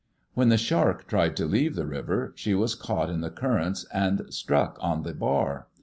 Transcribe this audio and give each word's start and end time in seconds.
When 0.33 0.49
the 0.49 0.57
Shark 0.57 1.05
tried 1.07 1.35
to 1.37 1.45
leave 1.45 1.75
the 1.75 1.85
river, 1.85 2.33
she 2.35 2.55
was 2.55 2.73
caught 2.73 3.11
in 3.11 3.21
the 3.21 3.29
currents 3.29 3.85
and 3.93 4.23
struck 4.33 4.79
on 4.81 5.03
the 5.03 5.13
bar. 5.13 5.67